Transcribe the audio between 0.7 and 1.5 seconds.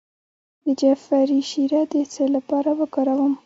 جعفری